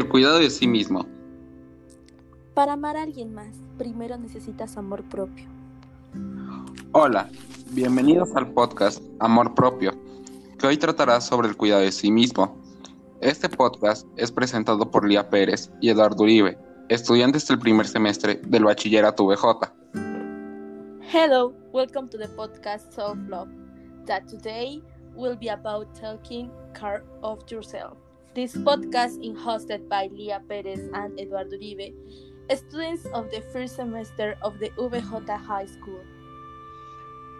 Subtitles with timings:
[0.00, 1.04] El cuidado de sí mismo.
[2.54, 5.44] Para amar a alguien más, primero necesitas amor propio.
[6.92, 7.28] Hola,
[7.72, 9.92] bienvenidos al podcast Amor Propio,
[10.58, 12.56] que hoy tratará sobre el cuidado de sí mismo.
[13.20, 16.56] Este podcast es presentado por Lía Pérez y Eduardo Uribe,
[16.88, 19.70] estudiantes del primer semestre del bachillerato VJ.
[21.12, 23.50] Hello, welcome to the podcast Self Love.
[24.06, 24.82] That today
[25.14, 27.98] will be about taking care of yourself.
[28.32, 31.92] This podcast is hosted by Lia Perez and Eduardo Uribe,
[32.54, 35.98] students of the first semester of the VJ High School.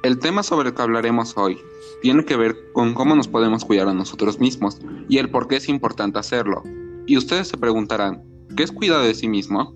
[0.02, 1.58] El tema sobre el que hablaremos hoy
[2.02, 5.56] tiene que ver con cómo nos podemos cuidar a nosotros mismos y el por qué
[5.56, 6.64] es importante hacerlo.
[7.06, 8.24] Y ustedes se preguntarán,
[8.56, 9.72] ¿qué es cuidado de sí mismo?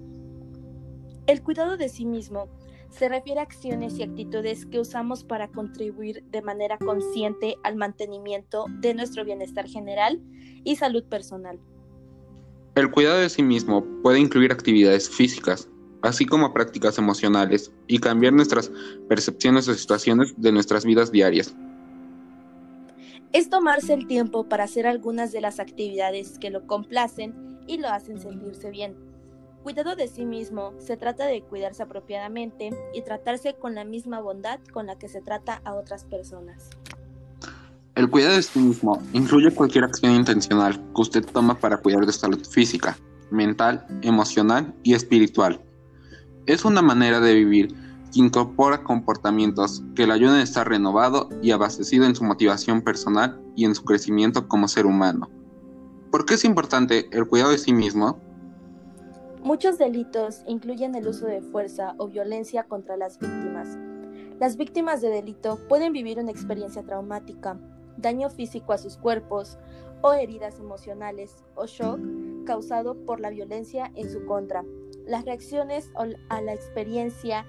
[1.28, 2.48] El cuidado de sí mismo
[2.96, 8.66] se refiere a acciones y actitudes que usamos para contribuir de manera consciente al mantenimiento
[8.80, 10.20] de nuestro bienestar general
[10.62, 11.58] y salud personal.
[12.76, 15.68] El cuidado de sí mismo puede incluir actividades físicas,
[16.02, 18.70] así como prácticas emocionales y cambiar nuestras
[19.08, 21.54] percepciones o situaciones de nuestras vidas diarias.
[23.32, 27.88] Es tomarse el tiempo para hacer algunas de las actividades que lo complacen y lo
[27.88, 29.13] hacen sentirse bien
[29.64, 34.60] Cuidado de sí mismo se trata de cuidarse apropiadamente y tratarse con la misma bondad
[34.74, 36.68] con la que se trata a otras personas.
[37.94, 42.12] El cuidado de sí mismo incluye cualquier acción intencional que usted toma para cuidar de
[42.12, 42.98] su salud física,
[43.30, 45.58] mental, emocional y espiritual.
[46.44, 47.68] Es una manera de vivir
[48.12, 53.40] que incorpora comportamientos que le ayuden a estar renovado y abastecido en su motivación personal
[53.56, 55.30] y en su crecimiento como ser humano.
[56.10, 58.20] ¿Por qué es importante el cuidado de sí mismo?
[59.44, 63.76] Muchos delitos incluyen el uso de fuerza o violencia contra las víctimas.
[64.40, 67.60] Las víctimas de delito pueden vivir una experiencia traumática,
[67.98, 69.58] daño físico a sus cuerpos
[70.00, 72.00] o heridas emocionales o shock
[72.46, 74.64] causado por la violencia en su contra.
[75.06, 75.90] Las reacciones
[76.30, 77.44] a la experiencia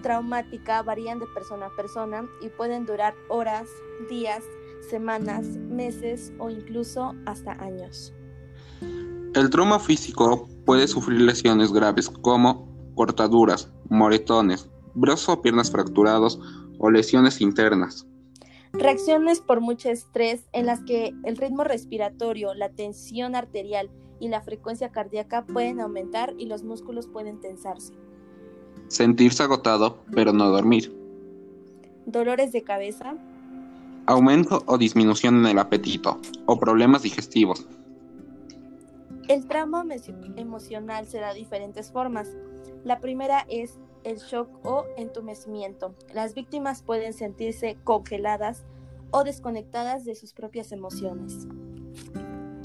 [0.00, 3.66] traumática varían de persona a persona y pueden durar horas,
[4.08, 4.44] días,
[4.88, 8.14] semanas, meses o incluso hasta años.
[9.34, 16.40] El trauma físico puede sufrir lesiones graves como cortaduras, moretones, brazos o piernas fracturados
[16.78, 18.06] o lesiones internas.
[18.72, 24.40] Reacciones por mucho estrés en las que el ritmo respiratorio, la tensión arterial y la
[24.40, 27.92] frecuencia cardíaca pueden aumentar y los músculos pueden tensarse.
[28.88, 30.92] Sentirse agotado pero no dormir.
[32.06, 33.14] Dolores de cabeza.
[34.06, 37.66] Aumento o disminución en el apetito o problemas digestivos.
[39.26, 39.84] El trauma
[40.36, 42.28] emocional se da de diferentes formas.
[42.84, 45.94] La primera es el shock o entumecimiento.
[46.12, 48.64] Las víctimas pueden sentirse congeladas
[49.10, 51.46] o desconectadas de sus propias emociones.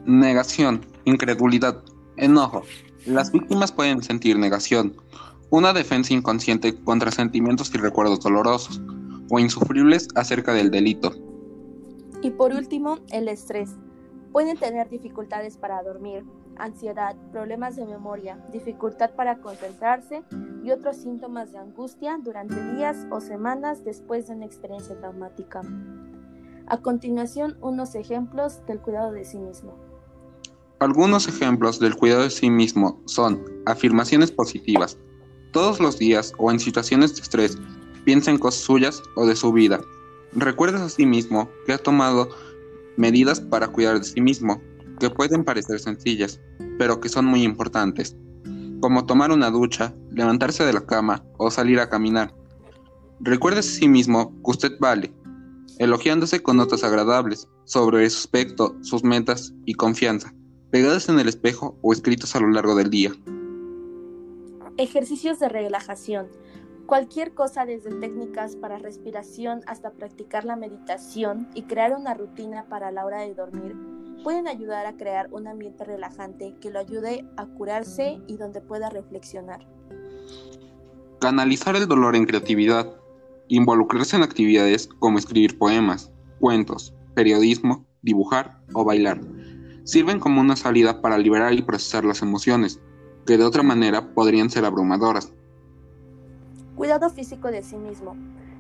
[0.06, 1.82] Negación, incredulidad,
[2.18, 2.64] enojo.
[3.06, 4.98] Las víctimas pueden sentir negación,
[5.50, 8.82] una defensa inconsciente contra sentimientos y recuerdos dolorosos
[9.32, 11.14] o insufribles acerca del delito.
[12.22, 13.70] Y por último, el estrés.
[14.34, 16.24] Pueden tener dificultades para dormir,
[16.60, 20.24] ansiedad, problemas de memoria, dificultad para concentrarse
[20.64, 25.62] y otros síntomas de angustia durante días o semanas después de una experiencia traumática.
[26.68, 29.74] A continuación, unos ejemplos del cuidado de sí mismo.
[30.80, 34.98] Algunos ejemplos del cuidado de sí mismo son afirmaciones positivas.
[35.52, 37.58] Todos los días o en situaciones de estrés,
[38.06, 39.82] piensa en cosas suyas o de su vida.
[40.34, 42.30] Recuerda a sí mismo que ha tomado
[42.98, 44.62] medidas para cuidar de sí mismo,
[45.00, 46.40] que pueden parecer sencillas,
[46.78, 48.16] pero que son muy importantes,
[48.82, 52.34] como tomar una ducha, levantarse de la cama o salir a caminar.
[53.20, 55.14] Recuerde a sí mismo que usted vale,
[55.80, 60.34] elogiándose con notas agradables sobre su aspecto, sus metas y confianza,
[60.72, 63.12] pegadas en el espejo o escritos a lo largo del día.
[64.78, 66.28] Ejercicios de relajación.
[66.86, 72.92] Cualquier cosa desde técnicas para respiración hasta practicar la meditación y crear una rutina para
[72.92, 73.76] la hora de dormir
[74.24, 78.90] pueden ayudar a crear un ambiente relajante que lo ayude a curarse y donde pueda
[78.90, 79.66] reflexionar.
[81.20, 82.96] Canalizar el dolor en creatividad.
[83.48, 89.20] Involucrarse en actividades como escribir poemas, cuentos, periodismo, dibujar o bailar.
[89.84, 92.80] Sirven como una salida para liberar y procesar las emociones,
[93.26, 95.34] que de otra manera podrían ser abrumadoras.
[96.76, 98.16] Cuidado físico de sí mismo.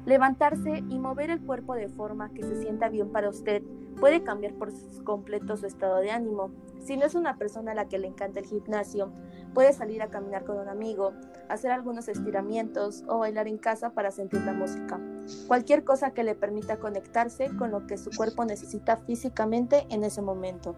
[0.09, 3.61] Levantarse y mover el cuerpo de forma que se sienta bien para usted
[3.99, 4.73] puede cambiar por
[5.03, 6.49] completo su estado de ánimo.
[6.83, 9.11] Si no es una persona a la que le encanta el gimnasio,
[9.53, 11.13] puede salir a caminar con un amigo,
[11.47, 14.99] hacer algunos estiramientos o bailar en casa para sentir la música.
[15.47, 20.23] Cualquier cosa que le permita conectarse con lo que su cuerpo necesita físicamente en ese
[20.23, 20.75] momento.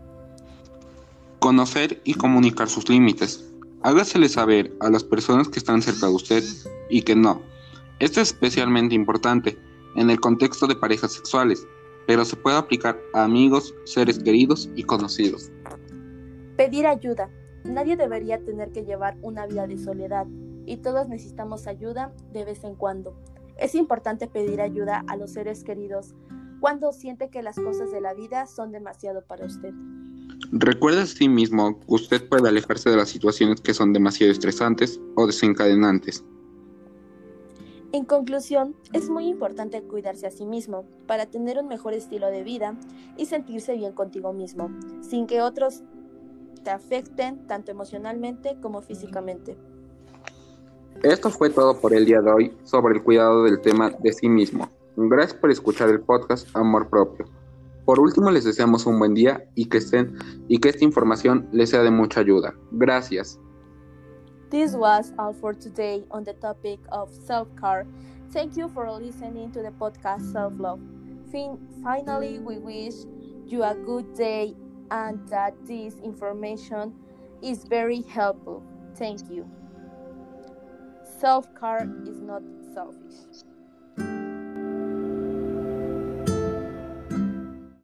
[1.40, 3.50] Conocer y comunicar sus límites.
[3.82, 6.44] Hágasele saber a las personas que están cerca de usted
[6.90, 7.50] y que no.
[8.02, 9.60] Esto es especialmente importante
[9.96, 11.68] en el contexto de parejas sexuales,
[12.08, 15.52] pero se puede aplicar a amigos, seres queridos y conocidos.
[16.58, 17.30] Pedir ayuda.
[17.64, 20.26] Nadie debería tener que llevar una vida de soledad
[20.66, 23.16] y todos necesitamos ayuda de vez en cuando.
[23.58, 26.16] Es importante pedir ayuda a los seres queridos
[26.60, 29.76] cuando siente que las cosas de la vida son demasiado para usted.
[30.52, 35.00] Recuerde a sí mismo que usted puede alejarse de las situaciones que son demasiado estresantes
[35.16, 36.26] o desencadenantes.
[37.94, 42.42] En conclusión, es muy importante cuidarse a sí mismo para tener un mejor estilo de
[42.42, 42.76] vida
[43.18, 44.70] y sentirse bien contigo mismo,
[45.02, 45.84] sin que otros
[46.64, 49.58] te afecten tanto emocionalmente como físicamente.
[51.04, 54.30] Esto fue todo por el día de hoy sobre el cuidado del tema de sí
[54.30, 54.70] mismo.
[54.96, 57.26] Gracias por escuchar el podcast Amor Propio.
[57.84, 60.18] Por último, les deseamos un buen día y que estén
[60.48, 62.54] y que esta información les sea de mucha ayuda.
[62.72, 63.40] Gracias.
[64.52, 67.88] This was all for today on the topic of self-care.
[68.32, 70.82] Thank you for listening to the podcast Self-Love.
[71.32, 72.94] Fin finally, we wish
[73.46, 74.54] you a good day
[74.92, 76.94] and that this information
[77.42, 78.62] is very helpful.
[78.96, 79.50] Thank you.
[81.20, 82.44] Self care is not
[82.74, 83.46] selfish.